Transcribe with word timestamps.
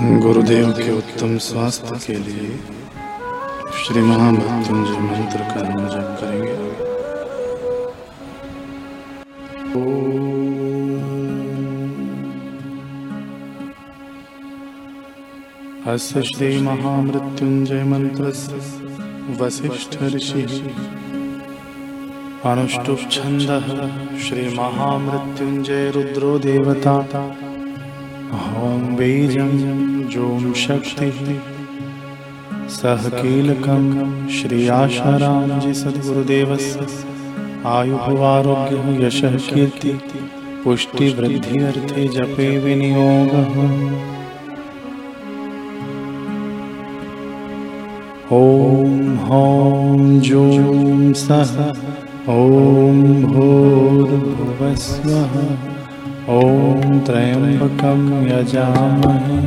गुरुदेव 0.00 0.70
के 0.70 0.90
उत्तम 0.98 1.38
स्वास्थ्य 1.38 1.98
के 2.06 2.14
लिए 2.14 2.56
श्री 3.84 4.00
महामृत्युंजय 4.00 5.00
मंत्र 5.00 5.38
का 5.38 5.66
हम 5.66 5.88
जप 5.88 6.16
करेंगे। 6.20 6.54
अस्य 15.92 16.22
श्री 16.22 16.60
महामृत्युंजय 16.60 17.84
मंत्र 17.84 18.24
वशिष्ठ 19.40 20.02
ऋषि। 20.02 20.42
अनुष्टुप 22.44 22.98
छंद 23.10 23.48
श्री 24.22 24.48
महामृत्युंजय 24.56 25.90
रुद्रो 25.90 26.38
देवता। 26.38 27.36
ॐ 28.32 28.96
बीजं 28.96 29.50
जों 30.08 30.52
शक्तिः। 30.56 31.18
सह 32.74 33.08
कीलकं 33.08 33.82
श्री 34.36 34.60
आशारामजी 34.76 35.72
सद्गुरुदेवस्य 35.80 36.86
आयुः 37.72 38.06
यशः 39.04 39.36
कीर्ति 39.48 39.92
पुष्टिवृद्ध्यर्थे 40.64 42.06
जपे 42.14 42.48
विनियोगः। 42.58 43.58
ॐ 48.32 49.16
हौं 49.26 50.20
जूं 50.20 51.12
सः 51.24 51.52
ॐ 52.38 53.04
भूर्भुवस्वः 53.34 55.36
ॐ 56.28 56.98
त्र्यम्बकं 57.06 58.00
यजामहे। 58.26 59.38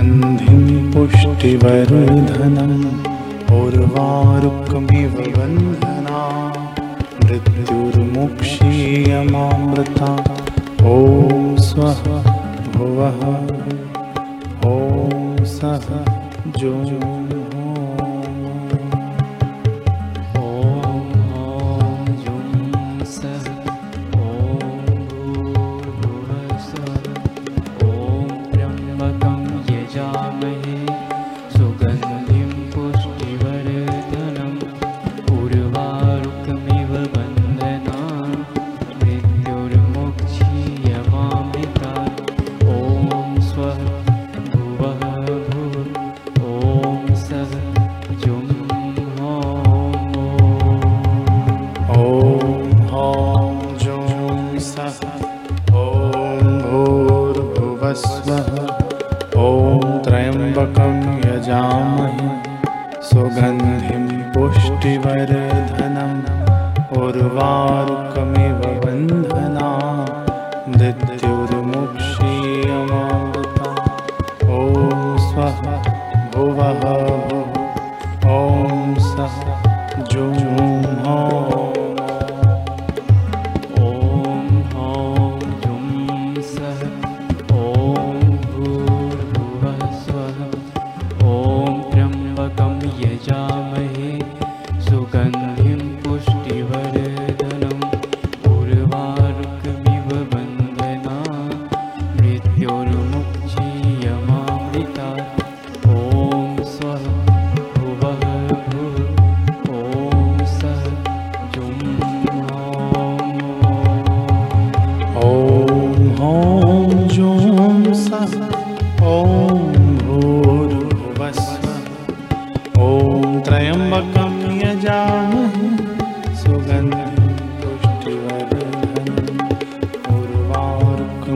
अन्धिं 0.00 0.64
पुष्टिवर्धनम् 0.92 2.84
उर्वारुकमिव 3.52 5.14
बन्धना 5.36 6.20
मृत्युर्मुक्षीयमामृता। 7.24 10.10
ॐ 10.82 10.84
स्वः 11.56 12.02
भुवः। 12.72 13.20
ॐ 14.70 14.72
सः 15.44 15.86
जो 16.58 16.72
सुगन्धिं 63.08 64.04
पुष्टिवर्धनम् 64.32 66.18
उर्वारुकमिव 67.02 68.60
बन्धना 68.84 69.70
दित्युर्मुक्षीयमावृता 70.78 71.41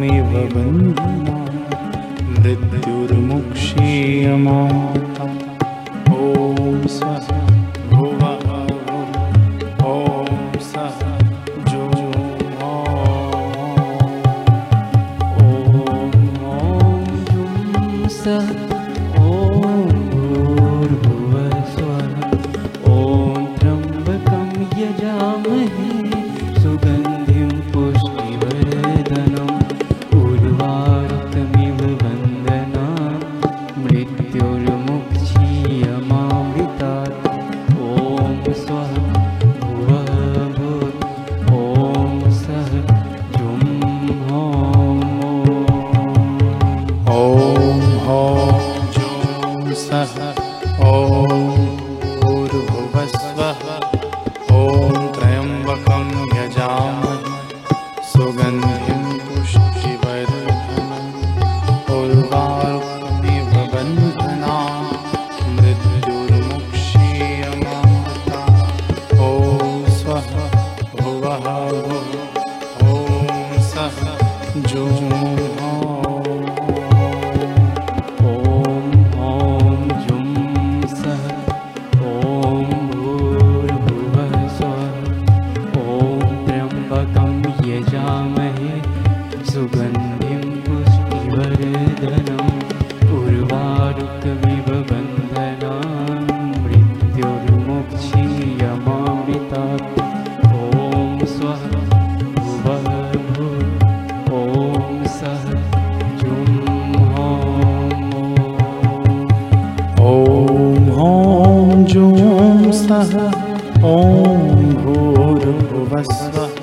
ॐ 0.00 0.06
ॐ 4.46 5.09
जुं 51.00 51.39
ॐ 105.20 105.26
हो 110.96 111.10
जुं 111.90 112.72
सः 112.72 113.12
ॐ 113.88 114.62
भूर्भवस्वः। 114.84 116.54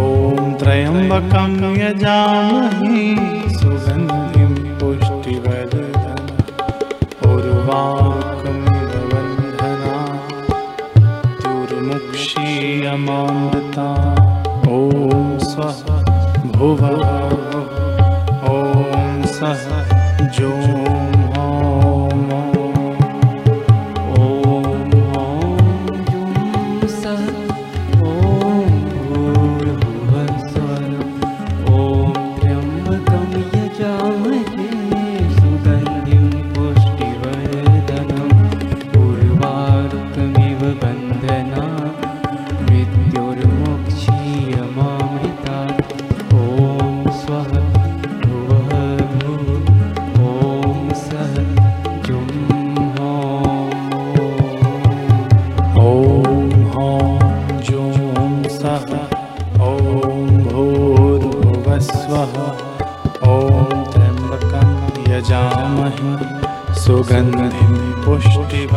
ॐ 0.00 0.56
त्र्यम्बकं 0.62 1.54
यजामहे 1.82 3.04
सुगन्धिं 3.58 4.52
पुष्टिवर्धन 4.80 6.26
उर्वाकं 7.30 8.58
पुष्टिवदुर्वाकवर्धना 8.66 9.96
दुर्मुक्षीयमामृता 11.46 12.38
ॐ 14.68 15.38
स्वः। 15.50 15.91
ॐ 16.62 16.76
सः 19.26 19.62
जो 20.36 20.50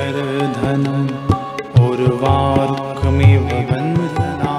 पुष्टिवर्धनम् 0.00 1.08
उर्वारुकमिव 1.86 3.48
वन्दना 3.70 4.54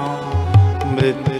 मृत्युर्मुक्षीयमामृता 0.94 1.31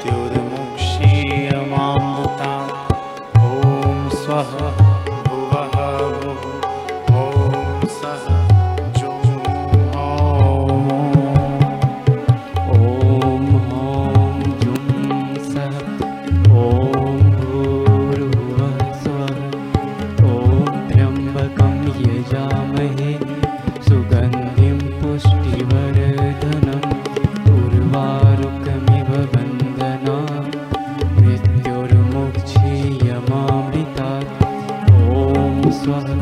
स्वाहा 35.81 36.15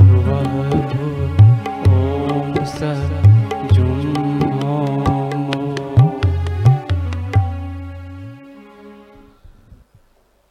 भुवः 0.00 0.52
भुव 0.92 1.18
ॐ 1.92 2.64
सः 2.74 3.31